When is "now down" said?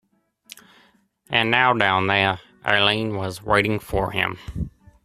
1.51-2.07